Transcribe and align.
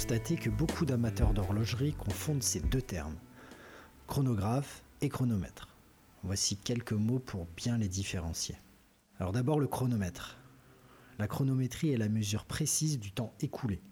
constater 0.00 0.36
que 0.36 0.48
beaucoup 0.48 0.86
d'amateurs 0.86 1.34
d'horlogerie 1.34 1.92
confondent 1.92 2.42
ces 2.42 2.60
deux 2.60 2.80
termes, 2.80 3.18
chronographe 4.06 4.82
et 5.02 5.10
chronomètre. 5.10 5.76
Voici 6.22 6.56
quelques 6.56 6.94
mots 6.94 7.18
pour 7.18 7.46
bien 7.54 7.76
les 7.76 7.90
différencier. 7.90 8.56
Alors 9.18 9.32
d'abord 9.32 9.60
le 9.60 9.66
chronomètre. 9.66 10.38
La 11.18 11.28
chronométrie 11.28 11.92
est 11.92 11.98
la 11.98 12.08
mesure 12.08 12.46
précise 12.46 12.98
du 12.98 13.12
temps 13.12 13.34
écoulé. 13.40 13.82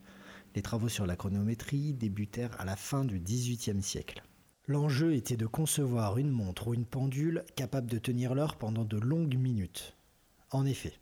Les 0.55 0.63
travaux 0.63 0.89
sur 0.89 1.05
la 1.05 1.15
chronométrie 1.15 1.93
débutèrent 1.93 2.59
à 2.59 2.65
la 2.65 2.77
fin 2.77 3.05
du 3.05 3.21
XVIIIe 3.21 3.83
siècle. 3.83 4.23
L'enjeu 4.67 5.13
était 5.13 5.37
de 5.37 5.47
concevoir 5.47 6.17
une 6.17 6.31
montre 6.31 6.69
ou 6.69 6.75
une 6.75 6.87
pendule 6.87 7.45
capable 7.55 7.91
de 7.91 7.99
tenir 7.99 8.35
l'heure 8.35 8.57
pendant 8.57 8.87
de 8.87 8.97
longues 8.97 9.37
minutes. 9.37 9.95
En 10.53 10.65
effet, 10.65 10.95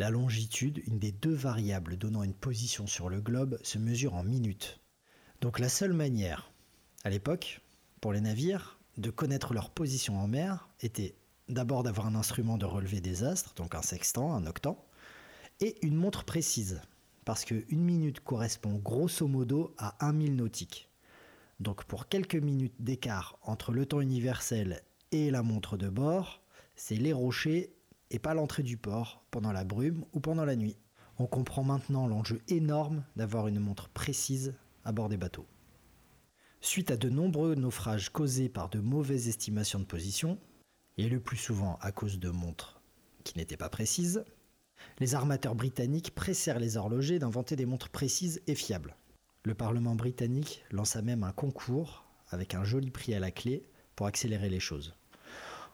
la 0.00 0.08
longitude, 0.08 0.82
une 0.86 0.98
des 0.98 1.12
deux 1.12 1.34
variables 1.34 1.98
donnant 1.98 2.22
une 2.22 2.32
position 2.32 2.86
sur 2.86 3.10
le 3.10 3.20
globe, 3.20 3.58
se 3.62 3.76
mesure 3.76 4.14
en 4.14 4.24
minutes. 4.24 4.80
Donc 5.42 5.58
la 5.58 5.68
seule 5.68 5.92
manière, 5.92 6.54
à 7.04 7.10
l'époque, 7.10 7.60
pour 8.00 8.14
les 8.14 8.22
navires, 8.22 8.78
de 8.96 9.10
connaître 9.10 9.52
leur 9.52 9.68
position 9.68 10.18
en 10.18 10.26
mer 10.26 10.70
était 10.80 11.16
d'abord 11.50 11.82
d'avoir 11.82 12.06
un 12.06 12.14
instrument 12.14 12.56
de 12.56 12.64
relevé 12.64 13.02
des 13.02 13.24
astres, 13.24 13.52
donc 13.56 13.74
un 13.74 13.82
sextant, 13.82 14.34
un 14.34 14.46
octant, 14.46 14.82
et 15.60 15.76
une 15.84 15.96
montre 15.96 16.24
précise, 16.24 16.80
parce 17.26 17.44
qu'une 17.44 17.84
minute 17.84 18.20
correspond 18.20 18.76
grosso 18.76 19.28
modo 19.28 19.74
à 19.76 20.02
un 20.06 20.14
mille 20.14 20.34
nautique. 20.34 20.88
Donc 21.60 21.84
pour 21.84 22.08
quelques 22.08 22.36
minutes 22.36 22.80
d'écart 22.80 23.38
entre 23.42 23.72
le 23.72 23.84
temps 23.84 24.00
universel 24.00 24.82
et 25.12 25.30
la 25.30 25.42
montre 25.42 25.76
de 25.76 25.90
bord, 25.90 26.40
c'est 26.74 26.96
les 26.96 27.12
rochers 27.12 27.74
et 28.10 28.18
pas 28.18 28.34
l'entrée 28.34 28.62
du 28.62 28.76
port 28.76 29.24
pendant 29.30 29.52
la 29.52 29.64
brume 29.64 30.04
ou 30.12 30.20
pendant 30.20 30.44
la 30.44 30.56
nuit. 30.56 30.76
On 31.18 31.26
comprend 31.26 31.62
maintenant 31.62 32.06
l'enjeu 32.06 32.40
énorme 32.48 33.04
d'avoir 33.16 33.46
une 33.46 33.60
montre 33.60 33.88
précise 33.90 34.54
à 34.84 34.92
bord 34.92 35.08
des 35.08 35.16
bateaux. 35.16 35.46
Suite 36.60 36.90
à 36.90 36.96
de 36.96 37.08
nombreux 37.08 37.54
naufrages 37.54 38.10
causés 38.10 38.48
par 38.48 38.68
de 38.68 38.80
mauvaises 38.80 39.28
estimations 39.28 39.78
de 39.78 39.84
position, 39.84 40.38
et 40.98 41.08
le 41.08 41.20
plus 41.20 41.36
souvent 41.36 41.78
à 41.80 41.92
cause 41.92 42.18
de 42.18 42.30
montres 42.30 42.82
qui 43.24 43.38
n'étaient 43.38 43.56
pas 43.56 43.68
précises, 43.68 44.24
les 44.98 45.14
armateurs 45.14 45.54
britanniques 45.54 46.14
pressèrent 46.14 46.58
les 46.58 46.76
horlogers 46.76 47.18
d'inventer 47.18 47.56
des 47.56 47.66
montres 47.66 47.88
précises 47.88 48.42
et 48.46 48.54
fiables. 48.54 48.96
Le 49.44 49.54
Parlement 49.54 49.94
britannique 49.94 50.62
lança 50.70 51.00
même 51.00 51.22
un 51.22 51.32
concours 51.32 52.04
avec 52.28 52.54
un 52.54 52.64
joli 52.64 52.90
prix 52.90 53.14
à 53.14 53.20
la 53.20 53.30
clé 53.30 53.66
pour 53.96 54.06
accélérer 54.06 54.50
les 54.50 54.60
choses. 54.60 54.94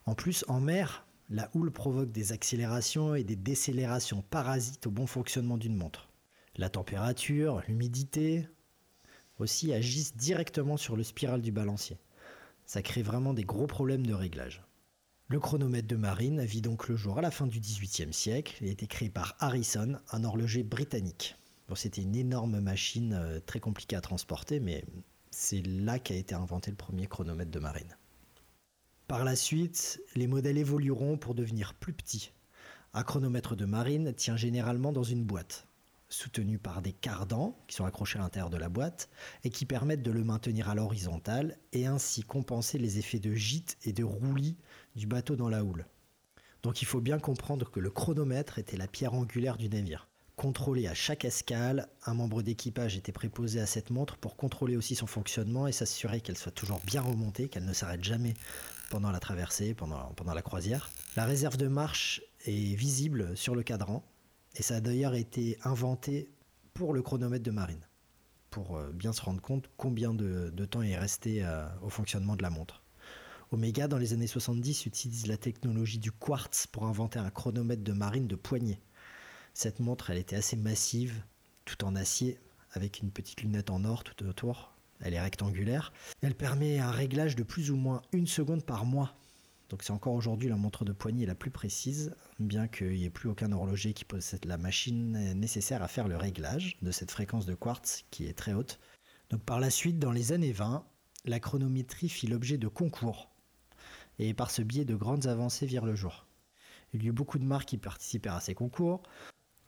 En 0.06 0.14
plus, 0.14 0.44
en 0.48 0.60
mer, 0.60 1.06
la 1.28 1.50
houle 1.54 1.72
provoque 1.72 2.12
des 2.12 2.32
accélérations 2.32 3.14
et 3.14 3.24
des 3.24 3.36
décélérations 3.36 4.22
parasites 4.22 4.86
au 4.86 4.90
bon 4.90 5.06
fonctionnement 5.06 5.56
d'une 5.56 5.76
montre. 5.76 6.08
La 6.56 6.68
température, 6.68 7.62
l'humidité 7.66 8.48
aussi 9.38 9.72
agissent 9.72 10.16
directement 10.16 10.76
sur 10.76 10.96
le 10.96 11.02
spiral 11.02 11.42
du 11.42 11.52
balancier. 11.52 11.98
Ça 12.64 12.82
crée 12.82 13.02
vraiment 13.02 13.34
des 13.34 13.44
gros 13.44 13.66
problèmes 13.66 14.06
de 14.06 14.14
réglage. 14.14 14.62
Le 15.28 15.40
chronomètre 15.40 15.88
de 15.88 15.96
marine 15.96 16.44
vit 16.44 16.62
donc 16.62 16.88
le 16.88 16.96
jour 16.96 17.18
à 17.18 17.22
la 17.22 17.32
fin 17.32 17.46
du 17.46 17.58
XVIIIe 17.58 18.12
siècle. 18.12 18.56
Il 18.60 18.68
a 18.68 18.72
été 18.72 18.86
créé 18.86 19.10
par 19.10 19.34
Harrison, 19.40 19.98
un 20.12 20.24
horloger 20.24 20.62
britannique. 20.62 21.36
C'était 21.74 22.02
une 22.02 22.14
énorme 22.14 22.60
machine 22.60 23.12
euh, 23.14 23.40
très 23.40 23.58
compliquée 23.58 23.96
à 23.96 24.00
transporter, 24.00 24.60
mais 24.60 24.84
c'est 25.32 25.62
là 25.62 25.98
qu'a 25.98 26.14
été 26.14 26.36
inventé 26.36 26.70
le 26.70 26.76
premier 26.76 27.08
chronomètre 27.08 27.50
de 27.50 27.58
marine. 27.58 27.96
Par 29.08 29.24
la 29.24 29.36
suite, 29.36 30.02
les 30.16 30.26
modèles 30.26 30.58
évolueront 30.58 31.16
pour 31.16 31.36
devenir 31.36 31.74
plus 31.74 31.92
petits. 31.92 32.32
Un 32.92 33.04
chronomètre 33.04 33.54
de 33.54 33.64
marine 33.64 34.12
tient 34.12 34.36
généralement 34.36 34.90
dans 34.90 35.04
une 35.04 35.22
boîte, 35.22 35.68
soutenu 36.08 36.58
par 36.58 36.82
des 36.82 36.92
cardans 36.92 37.56
qui 37.68 37.76
sont 37.76 37.84
accrochés 37.84 38.18
à 38.18 38.22
l'intérieur 38.22 38.50
de 38.50 38.56
la 38.56 38.68
boîte 38.68 39.08
et 39.44 39.50
qui 39.50 39.64
permettent 39.64 40.02
de 40.02 40.10
le 40.10 40.24
maintenir 40.24 40.68
à 40.68 40.74
l'horizontale 40.74 41.56
et 41.72 41.86
ainsi 41.86 42.24
compenser 42.24 42.78
les 42.78 42.98
effets 42.98 43.20
de 43.20 43.32
gîte 43.32 43.78
et 43.84 43.92
de 43.92 44.02
roulis 44.02 44.56
du 44.96 45.06
bateau 45.06 45.36
dans 45.36 45.48
la 45.48 45.62
houle. 45.62 45.86
Donc 46.64 46.82
il 46.82 46.86
faut 46.86 47.00
bien 47.00 47.20
comprendre 47.20 47.70
que 47.70 47.78
le 47.78 47.90
chronomètre 47.90 48.58
était 48.58 48.76
la 48.76 48.88
pierre 48.88 49.14
angulaire 49.14 49.56
du 49.56 49.68
navire. 49.68 50.08
Contrôlé 50.34 50.88
à 50.88 50.94
chaque 50.94 51.24
escale, 51.24 51.88
un 52.04 52.14
membre 52.14 52.42
d'équipage 52.42 52.96
était 52.96 53.12
préposé 53.12 53.60
à 53.60 53.66
cette 53.66 53.90
montre 53.90 54.16
pour 54.16 54.36
contrôler 54.36 54.76
aussi 54.76 54.96
son 54.96 55.06
fonctionnement 55.06 55.68
et 55.68 55.72
s'assurer 55.72 56.20
qu'elle 56.20 56.36
soit 56.36 56.50
toujours 56.50 56.80
bien 56.84 57.02
remontée, 57.02 57.48
qu'elle 57.48 57.64
ne 57.64 57.72
s'arrête 57.72 58.04
jamais 58.04 58.34
pendant 58.90 59.10
la 59.10 59.20
traversée, 59.20 59.74
pendant, 59.74 60.12
pendant 60.14 60.34
la 60.34 60.42
croisière. 60.42 60.90
La 61.16 61.24
réserve 61.24 61.56
de 61.56 61.68
marche 61.68 62.22
est 62.46 62.74
visible 62.74 63.36
sur 63.36 63.54
le 63.54 63.62
cadran 63.62 64.04
et 64.56 64.62
ça 64.62 64.76
a 64.76 64.80
d'ailleurs 64.80 65.14
été 65.14 65.58
inventé 65.64 66.30
pour 66.74 66.92
le 66.92 67.02
chronomètre 67.02 67.44
de 67.44 67.50
marine, 67.50 67.86
pour 68.50 68.76
euh, 68.76 68.90
bien 68.92 69.12
se 69.12 69.22
rendre 69.22 69.40
compte 69.40 69.70
combien 69.76 70.14
de, 70.14 70.50
temps 70.64 70.82
est 70.82 70.96
resté 70.96 71.44
euh, 71.44 71.66
au 71.82 71.88
fonctionnement 71.88 72.36
de 72.36 72.42
la 72.42 72.50
montre. 72.50 72.82
Omega, 73.52 73.86
dans 73.86 73.98
les 73.98 74.12
années 74.12 74.26
70, 74.26 74.86
utilise 74.86 75.26
la 75.26 75.36
technologie 75.36 75.98
du 75.98 76.10
quartz 76.10 76.66
pour 76.66 76.84
inventer 76.84 77.18
un 77.18 77.30
chronomètre 77.30 77.84
de 77.84 77.92
marine 77.92 78.26
de 78.26 78.34
poignée. 78.34 78.80
Cette 79.54 79.80
montre, 79.80 80.10
elle 80.10 80.18
était 80.18 80.36
assez 80.36 80.56
massive, 80.56 81.22
tout 81.64 81.84
en 81.84 81.94
acier, 81.96 82.38
avec 82.72 83.00
une 83.00 83.10
petite 83.10 83.42
lunette 83.42 83.70
en 83.70 83.84
or 83.84 84.04
tout 84.04 84.24
autour, 84.26 84.75
elle 85.00 85.14
est 85.14 85.20
rectangulaire. 85.20 85.92
Elle 86.22 86.34
permet 86.34 86.78
un 86.78 86.90
réglage 86.90 87.36
de 87.36 87.42
plus 87.42 87.70
ou 87.70 87.76
moins 87.76 88.02
une 88.12 88.26
seconde 88.26 88.64
par 88.64 88.84
mois. 88.84 89.14
Donc 89.68 89.82
c'est 89.82 89.92
encore 89.92 90.14
aujourd'hui 90.14 90.48
la 90.48 90.56
montre 90.56 90.84
de 90.84 90.92
poignée 90.92 91.26
la 91.26 91.34
plus 91.34 91.50
précise, 91.50 92.14
bien 92.38 92.68
qu'il 92.68 92.92
n'y 92.92 93.04
ait 93.04 93.10
plus 93.10 93.28
aucun 93.28 93.50
horloger 93.50 93.94
qui 93.94 94.04
possède 94.04 94.44
la 94.44 94.58
machine 94.58 95.32
nécessaire 95.34 95.82
à 95.82 95.88
faire 95.88 96.06
le 96.06 96.16
réglage 96.16 96.76
de 96.82 96.92
cette 96.92 97.10
fréquence 97.10 97.46
de 97.46 97.54
quartz 97.54 98.04
qui 98.10 98.26
est 98.26 98.38
très 98.38 98.52
haute. 98.52 98.78
Donc 99.30 99.42
par 99.42 99.58
la 99.58 99.70
suite, 99.70 99.98
dans 99.98 100.12
les 100.12 100.30
années 100.32 100.52
20, 100.52 100.86
la 101.24 101.40
chronométrie 101.40 102.08
fit 102.08 102.28
l'objet 102.28 102.58
de 102.58 102.68
concours, 102.68 103.28
et 104.20 104.34
par 104.34 104.52
ce 104.52 104.62
biais 104.62 104.84
de 104.84 104.94
grandes 104.94 105.26
avancées 105.26 105.66
virent 105.66 105.86
le 105.86 105.96
jour. 105.96 106.26
Il 106.92 107.02
y 107.02 107.08
eut 107.08 107.12
beaucoup 107.12 107.40
de 107.40 107.44
marques 107.44 107.68
qui 107.68 107.78
participèrent 107.78 108.36
à 108.36 108.40
ces 108.40 108.54
concours. 108.54 109.02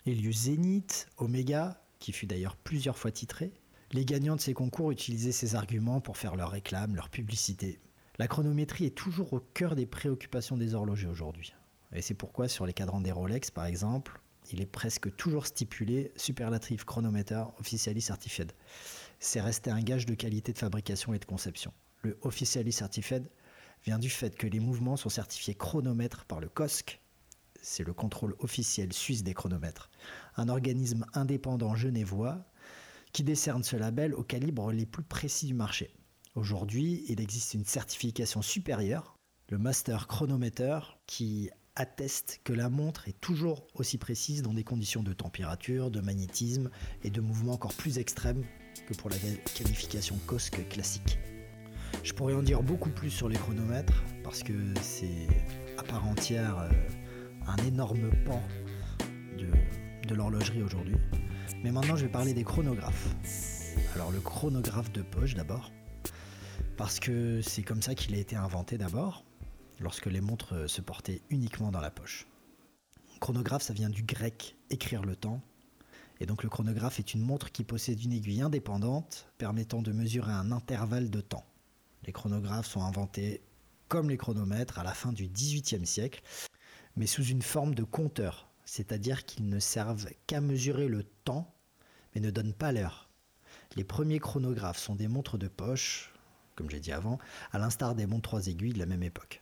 Il 0.06 0.21
y 0.21 0.27
eut 0.27 0.33
Zenith, 0.33 1.09
Omega, 1.16 1.83
qui 1.99 2.12
fut 2.12 2.27
d'ailleurs 2.27 2.56
plusieurs 2.56 2.97
fois 2.97 3.10
titré, 3.10 3.53
les 3.93 4.04
gagnants 4.04 4.37
de 4.37 4.41
ces 4.41 4.54
concours 4.54 4.91
utilisaient 4.91 5.32
ces 5.32 5.54
arguments 5.54 6.00
pour 6.00 6.16
faire 6.16 6.37
leur 6.37 6.50
réclame, 6.50 6.94
leur 6.94 7.09
publicité. 7.09 7.81
La 8.19 8.28
chronométrie 8.28 8.87
est 8.87 8.94
toujours 8.94 9.32
au 9.32 9.41
cœur 9.41 9.76
des 9.76 9.87
préoccupations 9.87 10.56
des 10.56 10.75
horlogers 10.75 11.06
aujourd'hui. 11.06 11.54
Et 11.93 12.03
c'est 12.03 12.15
pourquoi 12.15 12.48
sur 12.48 12.66
les 12.66 12.72
cadrans 12.72 13.00
des 13.00 13.12
Rolex, 13.12 13.50
par 13.50 13.65
exemple, 13.65 14.21
il 14.53 14.60
est 14.60 14.66
presque 14.66 15.15
toujours 15.16 15.47
stipulé 15.47 16.12
Superlative 16.16 16.84
Chronometer 16.84 17.44
Officially 17.60 18.00
Certified. 18.00 18.53
C'est 19.21 19.41
resté 19.41 19.71
un 19.71 19.81
gage 19.81 20.06
de 20.06 20.15
qualité 20.15 20.53
de 20.53 20.59
fabrication 20.59 21.15
et 21.15 21.19
de 21.19 21.25
conception. 21.25 21.72
Le 22.03 22.19
Officially 22.22 22.72
Certified 22.72 23.28
vient 23.84 23.98
du 23.98 24.10
fait 24.10 24.37
que 24.37 24.47
les 24.47 24.60
mouvements 24.60 24.97
sont 24.97 25.09
certifiés 25.09 25.54
chronomètres 25.54 26.25
par 26.25 26.41
le 26.41 26.48
COSC, 26.48 27.00
c'est 27.60 27.84
le 27.84 27.93
contrôle 27.93 28.34
officiel 28.38 28.93
suisse 28.93 29.22
des 29.22 29.34
chronomètres, 29.34 29.91
un 30.37 30.48
organisme 30.48 31.04
indépendant 31.15 31.75
genevois 31.75 32.44
qui 33.13 33.25
décerne 33.25 33.63
ce 33.63 33.77
label 33.77 34.15
au 34.15 34.23
calibre 34.23 34.73
les 34.73 34.87
plus 34.87 35.03
précis 35.03 35.47
du 35.47 35.55
marché. 35.55 35.95
Aujourd'hui, 36.35 37.05
il 37.09 37.21
existe 37.21 37.55
une 37.55 37.65
certification 37.65 38.43
supérieure, 38.43 39.17
le 39.49 39.59
Master 39.59 40.07
Chronometer, 40.07 40.79
qui 41.07 41.51
atteste 41.75 42.41
que 42.45 42.53
la 42.53 42.69
montre 42.69 43.09
est 43.09 43.21
toujours 43.21 43.67
aussi 43.75 43.99
précise 43.99 44.43
dans 44.43 44.53
des 44.53 44.65
conditions 44.65 45.03
de 45.03 45.13
température, 45.13 45.91
de 45.91 46.01
magnétisme 46.01 46.71
et 47.03 47.10
de 47.10 47.21
mouvement 47.21 47.53
encore 47.53 47.75
plus 47.75 47.99
extrêmes 47.99 48.45
que 48.87 48.95
pour 48.95 49.11
la 49.11 49.16
qualification 49.54 50.16
COSC 50.27 50.69
classique. 50.69 51.19
Je 52.03 52.13
pourrais 52.13 52.34
en 52.34 52.43
dire 52.43 52.63
beaucoup 52.63 52.91
plus 52.91 53.11
sur 53.11 53.28
les 53.28 53.37
chronomètres 53.37 54.04
parce 54.22 54.43
que 54.43 54.53
c'est 54.83 55.28
à 55.78 55.83
part 55.83 56.07
entière 56.07 56.59
euh, 56.59 56.71
un 57.47 57.57
énorme 57.66 58.11
pan 58.25 58.43
de 60.09 60.15
l'horlogerie 60.15 60.63
aujourd'hui. 60.63 60.97
Mais 61.62 61.72
maintenant, 61.72 61.97
je 61.97 62.04
vais 62.04 62.10
parler 62.10 62.34
des 62.34 62.45
chronographes. 62.45 63.15
Alors, 63.95 64.10
le 64.10 64.21
chronographe 64.21 64.92
de 64.92 65.03
poche 65.03 65.34
d'abord, 65.34 65.71
parce 66.77 67.00
que 67.00 67.41
c'est 67.42 67.62
comme 67.62 67.83
ça 67.83 67.95
qu'il 67.95 68.15
a 68.15 68.18
été 68.18 68.36
inventé 68.36 68.78
d'abord, 68.78 69.24
lorsque 69.80 70.06
les 70.06 70.21
montres 70.21 70.68
se 70.68 70.80
portaient 70.80 71.22
uniquement 71.30 71.71
dans 71.71 71.80
la 71.80 71.91
poche. 71.91 72.27
Chronographe, 73.21 73.62
ça 73.62 73.72
vient 73.72 73.91
du 73.91 74.03
grec 74.03 74.56
écrire 74.71 75.03
le 75.03 75.16
temps. 75.16 75.41
Et 76.21 76.27
donc, 76.27 76.42
le 76.42 76.48
chronographe 76.48 76.98
est 76.98 77.15
une 77.15 77.22
montre 77.22 77.51
qui 77.51 77.65
possède 77.65 78.03
une 78.03 78.12
aiguille 78.12 78.42
indépendante 78.42 79.28
permettant 79.39 79.83
de 79.83 79.92
mesurer 79.92 80.33
un 80.33 80.53
intervalle 80.53 81.10
de 81.10 81.21
temps. 81.21 81.47
Les 82.04 82.12
chronographes 82.12 82.68
sont 82.68 82.83
inventés 82.83 83.42
comme 83.89 84.10
les 84.10 84.16
chronomètres 84.16 84.78
à 84.78 84.84
la 84.84 84.94
fin 84.94 85.12
du 85.12 85.28
XVIIIe 85.28 85.86
siècle, 85.86 86.22
mais 86.97 87.06
sous 87.06 87.24
une 87.24 87.42
forme 87.42 87.74
de 87.74 87.84
compteur 87.84 88.47
c'est-à-dire 88.68 89.24
qu'ils 89.24 89.48
ne 89.48 89.60
servent 89.60 90.10
qu'à 90.26 90.42
mesurer 90.42 90.88
le 90.88 91.03
temps, 91.03 91.54
mais 92.15 92.20
ne 92.20 92.30
donnent 92.30 92.53
pas 92.53 92.70
l'heure. 92.70 93.09
Les 93.76 93.82
premiers 93.82 94.18
chronographes 94.18 94.78
sont 94.78 94.94
des 94.94 95.09
montres 95.09 95.38
de 95.38 95.48
poche, 95.48 96.12
comme 96.54 96.68
j'ai 96.68 96.78
dit 96.78 96.92
avant, 96.92 97.18
à 97.50 97.59
l'instar 97.59 97.94
des 97.94 98.04
montres 98.04 98.28
trois 98.28 98.47
aiguilles 98.47 98.74
de 98.74 98.78
la 98.78 98.84
même 98.84 99.03
époque. 99.03 99.41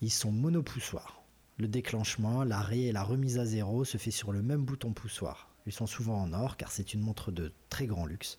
Ils 0.00 0.12
sont 0.12 0.30
monopoussoirs. 0.30 1.24
Le 1.56 1.66
déclenchement, 1.66 2.44
l'arrêt 2.44 2.82
et 2.82 2.92
la 2.92 3.02
remise 3.02 3.40
à 3.40 3.46
zéro 3.46 3.84
se 3.84 3.98
fait 3.98 4.12
sur 4.12 4.30
le 4.30 4.42
même 4.42 4.64
bouton 4.64 4.92
poussoir. 4.92 5.50
Ils 5.66 5.72
sont 5.72 5.88
souvent 5.88 6.22
en 6.22 6.32
or 6.32 6.56
car 6.56 6.70
c'est 6.70 6.94
une 6.94 7.00
montre 7.00 7.32
de 7.32 7.52
très 7.68 7.86
grand 7.86 8.06
luxe. 8.06 8.38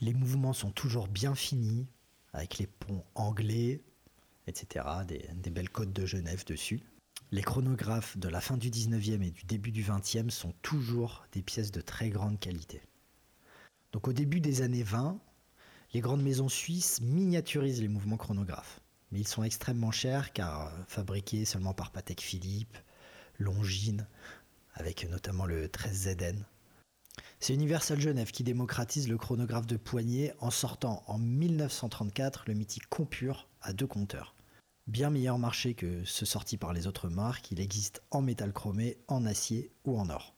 Les 0.00 0.12
mouvements 0.12 0.52
sont 0.52 0.72
toujours 0.72 1.08
bien 1.08 1.34
finis, 1.34 1.86
avec 2.34 2.58
les 2.58 2.66
ponts 2.66 3.02
anglais, 3.14 3.80
etc. 4.46 4.84
Des, 5.08 5.26
des 5.36 5.50
belles 5.50 5.70
côtes 5.70 5.94
de 5.94 6.04
Genève 6.04 6.44
dessus. 6.44 6.82
Les 7.34 7.40
chronographes 7.40 8.18
de 8.18 8.28
la 8.28 8.42
fin 8.42 8.58
du 8.58 8.68
19e 8.68 9.22
et 9.22 9.30
du 9.30 9.44
début 9.44 9.72
du 9.72 9.82
20e 9.82 10.28
sont 10.28 10.52
toujours 10.60 11.24
des 11.32 11.40
pièces 11.40 11.72
de 11.72 11.80
très 11.80 12.10
grande 12.10 12.38
qualité. 12.38 12.82
Donc 13.92 14.06
au 14.06 14.12
début 14.12 14.40
des 14.40 14.60
années 14.60 14.82
20, 14.82 15.18
les 15.94 16.00
grandes 16.00 16.22
maisons 16.22 16.50
suisses 16.50 17.00
miniaturisent 17.00 17.80
les 17.80 17.88
mouvements 17.88 18.18
chronographes. 18.18 18.82
Mais 19.10 19.20
ils 19.20 19.28
sont 19.28 19.42
extrêmement 19.44 19.90
chers 19.90 20.34
car 20.34 20.74
fabriqués 20.88 21.46
seulement 21.46 21.72
par 21.72 21.90
Patek 21.90 22.20
Philippe, 22.20 22.76
Longines, 23.38 24.06
avec 24.74 25.08
notamment 25.08 25.46
le 25.46 25.68
13ZN. 25.68 26.36
C'est 27.40 27.54
Universal 27.54 27.98
Genève 27.98 28.30
qui 28.30 28.44
démocratise 28.44 29.08
le 29.08 29.16
chronographe 29.16 29.66
de 29.66 29.78
poignée 29.78 30.34
en 30.40 30.50
sortant 30.50 31.02
en 31.06 31.16
1934 31.16 32.44
le 32.48 32.52
mythique 32.52 32.90
Compure 32.90 33.48
à 33.62 33.72
deux 33.72 33.86
compteurs. 33.86 34.34
Bien 34.88 35.10
meilleur 35.10 35.38
marché 35.38 35.74
que 35.74 36.04
ce 36.04 36.26
sorti 36.26 36.56
par 36.56 36.72
les 36.72 36.88
autres 36.88 37.08
marques, 37.08 37.52
il 37.52 37.60
existe 37.60 38.02
en 38.10 38.20
métal 38.20 38.52
chromé, 38.52 38.98
en 39.06 39.24
acier 39.24 39.70
ou 39.84 39.96
en 39.96 40.10
or. 40.10 40.34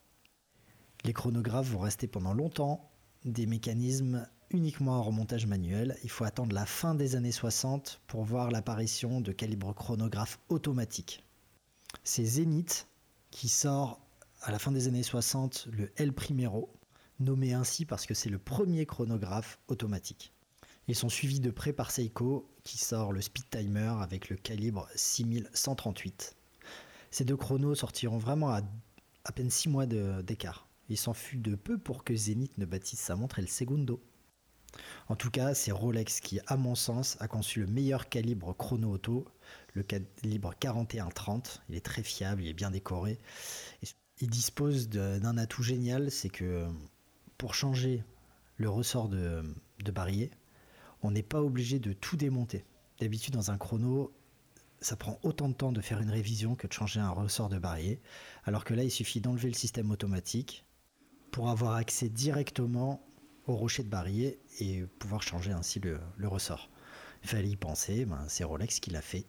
Les 1.04 1.14
chronographes 1.14 1.68
vont 1.70 1.80
rester 1.80 2.06
pendant 2.06 2.34
longtemps 2.34 2.90
des 3.24 3.46
mécanismes 3.46 4.28
uniquement 4.50 4.98
en 4.98 5.02
remontage 5.02 5.46
manuel. 5.46 5.96
Il 6.04 6.10
faut 6.10 6.24
attendre 6.24 6.54
la 6.54 6.66
fin 6.66 6.94
des 6.94 7.16
années 7.16 7.32
60 7.32 8.02
pour 8.06 8.24
voir 8.24 8.50
l'apparition 8.50 9.22
de 9.22 9.32
calibres 9.32 9.74
chronographes 9.74 10.38
automatiques. 10.50 11.24
C'est 12.02 12.24
Zenith 12.24 12.86
qui 13.30 13.48
sort 13.48 14.00
à 14.42 14.50
la 14.50 14.58
fin 14.58 14.72
des 14.72 14.88
années 14.88 15.02
60 15.02 15.68
le 15.72 15.90
El 15.96 16.12
Primero, 16.12 16.70
nommé 17.18 17.54
ainsi 17.54 17.86
parce 17.86 18.04
que 18.04 18.14
c'est 18.14 18.28
le 18.28 18.38
premier 18.38 18.84
chronographe 18.84 19.58
automatique. 19.68 20.34
Ils 20.86 20.94
sont 20.94 21.08
suivis 21.08 21.40
de 21.40 21.50
près 21.50 21.72
par 21.72 21.90
Seiko 21.90 22.53
qui 22.64 22.78
sort 22.78 23.12
le 23.12 23.20
Speed 23.20 23.48
Timer 23.50 23.94
avec 24.00 24.30
le 24.30 24.36
calibre 24.36 24.88
6138. 24.96 26.34
Ces 27.10 27.24
deux 27.24 27.36
chronos 27.36 27.74
sortiront 27.74 28.18
vraiment 28.18 28.50
à 28.50 29.32
peine 29.32 29.50
6 29.50 29.68
mois 29.68 29.86
d'écart. 29.86 30.66
Il 30.88 30.98
s'en 30.98 31.14
fut 31.14 31.36
de 31.36 31.54
peu 31.54 31.78
pour 31.78 32.04
que 32.04 32.16
Zenith 32.16 32.58
ne 32.58 32.64
bâtisse 32.64 33.00
sa 33.00 33.16
montre 33.16 33.38
El 33.38 33.48
Segundo. 33.48 34.02
En 35.08 35.14
tout 35.14 35.30
cas, 35.30 35.54
c'est 35.54 35.72
Rolex 35.72 36.20
qui, 36.20 36.40
à 36.46 36.56
mon 36.56 36.74
sens, 36.74 37.16
a 37.20 37.28
conçu 37.28 37.60
le 37.60 37.66
meilleur 37.66 38.08
calibre 38.08 38.54
chrono 38.56 38.92
auto, 38.92 39.24
le 39.74 39.82
calibre 39.82 40.54
4130. 40.58 41.62
Il 41.68 41.76
est 41.76 41.84
très 41.84 42.02
fiable, 42.02 42.42
il 42.42 42.48
est 42.48 42.54
bien 42.54 42.70
décoré. 42.70 43.18
il 44.20 44.30
dispose 44.30 44.88
d'un 44.88 45.38
atout 45.38 45.62
génial, 45.62 46.10
c'est 46.10 46.30
que 46.30 46.66
pour 47.38 47.54
changer 47.54 48.02
le 48.56 48.68
ressort 48.68 49.08
de, 49.08 49.42
de 49.84 49.92
barillet, 49.92 50.30
on 51.04 51.10
n'est 51.10 51.22
pas 51.22 51.42
obligé 51.42 51.78
de 51.78 51.92
tout 51.92 52.16
démonter. 52.16 52.64
D'habitude, 52.98 53.34
dans 53.34 53.50
un 53.50 53.58
chrono, 53.58 54.12
ça 54.80 54.96
prend 54.96 55.18
autant 55.22 55.48
de 55.48 55.54
temps 55.54 55.72
de 55.72 55.80
faire 55.80 56.00
une 56.00 56.10
révision 56.10 56.54
que 56.54 56.66
de 56.66 56.72
changer 56.72 56.98
un 56.98 57.10
ressort 57.10 57.50
de 57.50 57.58
barillet, 57.58 58.00
alors 58.44 58.64
que 58.64 58.74
là, 58.74 58.84
il 58.84 58.90
suffit 58.90 59.20
d'enlever 59.20 59.48
le 59.48 59.54
système 59.54 59.90
automatique 59.90 60.64
pour 61.30 61.50
avoir 61.50 61.74
accès 61.74 62.08
directement 62.08 63.06
au 63.46 63.54
rocher 63.54 63.82
de 63.82 63.88
barillet 63.88 64.38
et 64.60 64.82
pouvoir 64.98 65.22
changer 65.22 65.52
ainsi 65.52 65.78
le, 65.80 66.00
ressort. 66.26 66.70
Il 67.22 67.28
fallait 67.28 67.50
y 67.50 67.56
penser, 67.56 68.06
ben, 68.06 68.24
c'est 68.28 68.44
Rolex 68.44 68.80
qui 68.80 68.90
l'a 68.90 69.02
fait. 69.02 69.26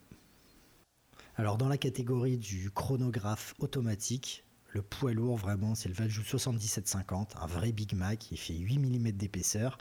Alors 1.36 1.57
dans 1.57 1.68
la 1.68 1.77
catégorie 1.77 2.38
du 2.38 2.72
chronographe 2.72 3.54
automatique, 3.60 4.45
le 4.69 4.81
poids 4.81 5.13
lourd 5.13 5.36
vraiment 5.36 5.75
c'est 5.75 5.89
le 5.89 5.95
Valjoux 5.95 6.24
7750, 6.24 7.36
un 7.42 7.48
vrai 7.48 7.74
Big 7.74 7.94
Mac 7.94 8.19
qui 8.19 8.38
fait 8.38 8.54
8 8.54 8.80
mm 8.80 9.12
d'épaisseur. 9.12 9.77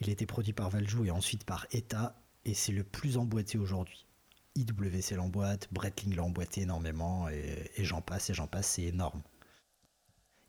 Il 0.00 0.08
a 0.08 0.12
été 0.12 0.26
produit 0.26 0.52
par 0.52 0.70
Valjoux 0.70 1.04
et 1.04 1.10
ensuite 1.10 1.44
par 1.44 1.66
ETA 1.72 2.16
et 2.44 2.54
c'est 2.54 2.72
le 2.72 2.84
plus 2.84 3.18
emboîté 3.18 3.58
aujourd'hui. 3.58 4.06
IWC 4.56 5.14
l'emboîte, 5.16 5.68
Breitling 5.72 6.16
l'a 6.16 6.24
énormément 6.56 7.28
et, 7.28 7.70
j'en 7.78 8.00
passe 8.00 8.30
et 8.30 8.34
j'en 8.34 8.46
passe, 8.46 8.66
c'est 8.66 8.82
énorme. 8.82 9.22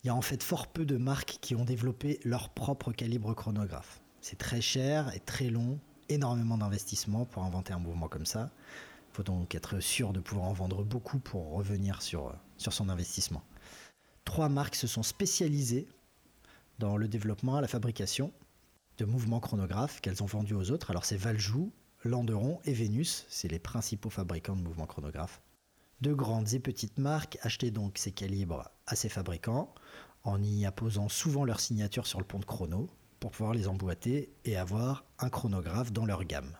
Il 0.03 0.07
y 0.07 0.09
a 0.09 0.15
en 0.15 0.21
fait 0.21 0.41
fort 0.41 0.67
peu 0.67 0.85
de 0.85 0.97
marques 0.97 1.37
qui 1.41 1.55
ont 1.55 1.65
développé 1.65 2.19
leur 2.23 2.49
propre 2.49 2.91
calibre 2.91 3.33
chronographe. 3.35 4.01
C'est 4.21 4.37
très 4.37 4.61
cher 4.61 5.13
et 5.13 5.19
très 5.19 5.49
long, 5.49 5.79
énormément 6.09 6.57
d'investissement 6.57 7.25
pour 7.25 7.43
inventer 7.43 7.73
un 7.73 7.79
mouvement 7.79 8.07
comme 8.07 8.25
ça. 8.25 8.49
Il 9.11 9.15
faut 9.17 9.23
donc 9.23 9.53
être 9.53 9.79
sûr 9.79 10.13
de 10.13 10.19
pouvoir 10.19 10.47
en 10.47 10.53
vendre 10.53 10.83
beaucoup 10.83 11.19
pour 11.19 11.51
revenir 11.51 12.01
sur, 12.01 12.33
sur 12.57 12.73
son 12.73 12.89
investissement. 12.89 13.43
Trois 14.25 14.49
marques 14.49 14.75
se 14.75 14.87
sont 14.87 15.03
spécialisées 15.03 15.87
dans 16.79 16.97
le 16.97 17.07
développement, 17.07 17.59
la 17.59 17.67
fabrication 17.67 18.31
de 19.01 19.05
mouvements 19.07 19.39
chronographes 19.39 19.99
qu'elles 19.99 20.21
ont 20.21 20.27
vendus 20.27 20.53
aux 20.53 20.69
autres. 20.69 20.91
Alors 20.91 21.05
c'est 21.05 21.17
Valjoux, 21.17 21.73
Landeron 22.03 22.59
et 22.65 22.73
Vénus, 22.73 23.25
c'est 23.29 23.47
les 23.47 23.57
principaux 23.57 24.11
fabricants 24.11 24.55
de 24.55 24.61
mouvements 24.61 24.85
chronographes. 24.85 25.41
De 26.01 26.13
grandes 26.13 26.53
et 26.53 26.59
petites 26.59 26.99
marques 26.99 27.39
achetaient 27.41 27.71
donc 27.71 27.97
ces 27.97 28.11
calibres 28.11 28.69
à 28.85 28.95
ces 28.95 29.09
fabricants 29.09 29.73
en 30.23 30.39
y 30.43 30.67
apposant 30.67 31.09
souvent 31.09 31.45
leur 31.45 31.59
signature 31.59 32.05
sur 32.05 32.19
le 32.19 32.25
pont 32.25 32.37
de 32.37 32.45
chrono 32.45 32.91
pour 33.19 33.31
pouvoir 33.31 33.55
les 33.55 33.67
emboîter 33.67 34.31
et 34.45 34.55
avoir 34.55 35.03
un 35.17 35.29
chronographe 35.29 35.91
dans 35.91 36.05
leur 36.05 36.23
gamme. 36.23 36.55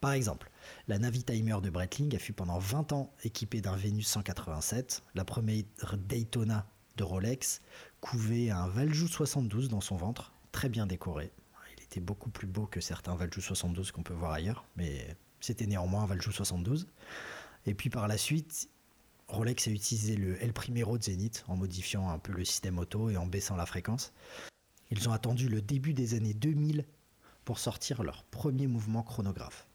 Par 0.00 0.10
exemple, 0.10 0.50
la 0.88 0.98
Navitimer 0.98 1.60
de 1.62 1.70
Breitling 1.70 2.16
a 2.16 2.18
fut 2.18 2.32
pendant 2.32 2.58
20 2.58 2.92
ans 2.92 3.14
équipée 3.22 3.60
d'un 3.60 3.76
Venus 3.76 4.08
187, 4.08 5.04
la 5.14 5.24
première 5.24 5.62
Daytona 5.96 6.66
de 6.96 7.04
Rolex 7.04 7.62
couvait 8.00 8.50
un 8.50 8.66
Valjoux 8.66 9.06
72 9.06 9.68
dans 9.68 9.80
son 9.80 9.96
ventre, 9.96 10.32
très 10.50 10.68
bien 10.68 10.84
décoré. 10.84 11.30
Il 11.88 11.92
était 11.92 12.00
beaucoup 12.00 12.28
plus 12.30 12.46
beau 12.46 12.66
que 12.66 12.80
certains 12.80 13.14
Valjoux 13.14 13.40
72 13.40 13.92
qu'on 13.92 14.02
peut 14.02 14.12
voir 14.14 14.32
ailleurs, 14.32 14.66
mais 14.76 15.16
c'était 15.40 15.66
néanmoins 15.66 16.02
un 16.02 16.06
Valjoux 16.06 16.32
72. 16.32 16.86
Et 17.64 17.74
puis 17.74 17.88
par 17.88 18.08
la 18.08 18.18
suite, 18.18 18.68
Rolex 19.28 19.68
a 19.68 19.70
utilisé 19.70 20.16
le 20.16 20.42
El 20.42 20.52
Primero 20.52 20.98
de 20.98 21.04
Zenith 21.04 21.44
en 21.48 21.56
modifiant 21.56 22.08
un 22.08 22.18
peu 22.18 22.32
le 22.32 22.44
système 22.44 22.78
auto 22.78 23.10
et 23.10 23.16
en 23.16 23.26
baissant 23.26 23.56
la 23.56 23.66
fréquence. 23.66 24.12
Ils 24.90 25.08
ont 25.08 25.12
attendu 25.12 25.48
le 25.48 25.60
début 25.60 25.94
des 25.94 26.14
années 26.14 26.34
2000 26.34 26.86
pour 27.44 27.58
sortir 27.58 28.02
leur 28.02 28.24
premier 28.24 28.66
mouvement 28.66 29.02
chronographe. 29.02 29.67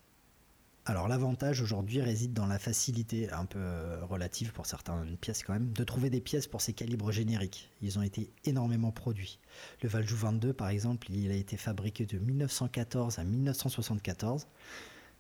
Alors 0.85 1.07
l'avantage 1.07 1.61
aujourd'hui 1.61 2.01
réside 2.01 2.33
dans 2.33 2.45
la 2.45 2.59
facilité 2.59 3.31
un 3.31 3.45
peu 3.45 3.57
euh, 3.57 4.03
relative 4.03 4.51
pour 4.51 4.65
certaines 4.65 5.15
pièces 5.15 5.41
quand 5.41 5.53
même 5.53 5.71
de 5.71 5.83
trouver 5.85 6.09
des 6.09 6.19
pièces 6.19 6.45
pour 6.45 6.59
ces 6.59 6.73
calibres 6.73 7.09
génériques. 7.09 7.69
Ils 7.81 7.97
ont 7.99 8.01
été 8.01 8.29
énormément 8.43 8.91
produits. 8.91 9.39
Le 9.81 9.87
Valjoux 9.87 10.17
22 10.17 10.51
par 10.51 10.67
exemple, 10.67 11.09
il 11.09 11.31
a 11.31 11.35
été 11.35 11.55
fabriqué 11.55 12.05
de 12.05 12.17
1914 12.17 13.17
à 13.17 13.23
1974. 13.23 14.45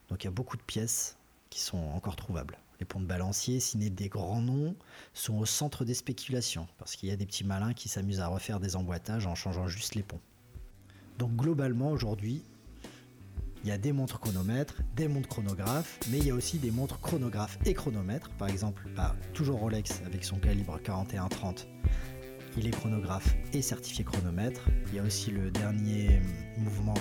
Donc 0.09 0.23
il 0.23 0.27
y 0.27 0.27
a 0.27 0.31
beaucoup 0.31 0.57
de 0.57 0.61
pièces 0.63 1.15
qui 1.49 1.61
sont 1.61 1.77
encore 1.77 2.17
trouvables. 2.17 2.57
Les 2.81 2.85
ponts 2.85 2.99
de 2.99 3.05
balancier, 3.05 3.61
signés 3.61 3.89
des 3.89 4.09
grands 4.09 4.41
noms, 4.41 4.75
sont 5.13 5.37
au 5.37 5.45
centre 5.45 5.85
des 5.85 5.93
spéculations, 5.93 6.67
parce 6.77 6.97
qu'il 6.97 7.07
y 7.07 7.11
a 7.13 7.15
des 7.15 7.25
petits 7.25 7.45
malins 7.45 7.73
qui 7.73 7.87
s'amusent 7.87 8.19
à 8.19 8.27
refaire 8.27 8.59
des 8.59 8.75
emboîtages 8.75 9.27
en 9.27 9.35
changeant 9.35 9.67
juste 9.69 9.95
les 9.95 10.03
ponts. 10.03 10.19
Donc 11.19 11.33
globalement, 11.37 11.91
aujourd'hui, 11.91 12.43
il 13.63 13.69
y 13.69 13.71
a 13.71 13.77
des 13.77 13.93
montres 13.93 14.19
chronomètres, 14.19 14.75
des 14.95 15.07
montres 15.07 15.29
chronographes, 15.29 15.97
mais 16.09 16.17
il 16.17 16.27
y 16.27 16.31
a 16.31 16.35
aussi 16.35 16.57
des 16.57 16.71
montres 16.71 16.99
chronographes 16.99 17.57
et 17.65 17.73
chronomètres. 17.73 18.29
Par 18.31 18.49
exemple, 18.49 18.83
bah, 18.95 19.15
toujours 19.33 19.59
Rolex 19.59 20.01
avec 20.05 20.25
son 20.25 20.37
calibre 20.37 20.79
4130, 20.83 21.67
il 22.57 22.67
est 22.67 22.71
chronographe 22.71 23.35
et 23.53 23.61
certifié 23.61 24.03
chronomètre. 24.03 24.61
Il 24.89 24.95
y 24.95 24.99
a 24.99 25.03
aussi 25.03 25.31
le 25.31 25.49
dernier 25.49 26.21
mouvement 26.57 26.93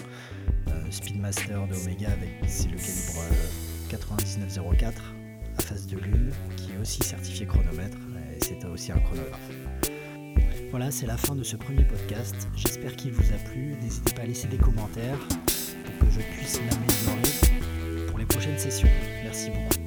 euh, 0.68 0.90
Speedmaster 0.90 1.66
de 1.66 1.74
Omega 1.74 2.10
avec 2.12 2.30
c'est 2.46 2.68
le 2.68 2.76
calibre 2.76 3.22
euh, 3.32 3.92
9904 3.92 5.02
à 5.58 5.62
face 5.62 5.86
de 5.86 5.98
lune, 5.98 6.32
qui 6.56 6.72
est 6.72 6.78
aussi 6.78 7.02
certifié 7.02 7.44
chronomètre, 7.44 7.98
et 8.34 8.42
c'est 8.42 8.64
aussi 8.64 8.92
un 8.92 9.00
chronographe. 9.00 9.50
Voilà, 10.70 10.90
c'est 10.90 11.06
la 11.06 11.18
fin 11.18 11.34
de 11.34 11.42
ce 11.42 11.56
premier 11.56 11.84
podcast. 11.84 12.48
J'espère 12.54 12.96
qu'il 12.96 13.12
vous 13.12 13.34
a 13.34 13.36
plu. 13.50 13.74
N'hésitez 13.82 14.14
pas 14.14 14.22
à 14.22 14.26
laisser 14.26 14.48
des 14.48 14.56
commentaires 14.56 15.18
pour 15.84 16.06
que 16.06 16.14
je 16.14 16.20
puisse 16.20 16.60
m'améliorer 16.60 18.06
pour 18.08 18.18
les 18.18 18.26
prochaines 18.26 18.58
sessions. 18.58 18.88
Merci 19.24 19.50
beaucoup. 19.50 19.82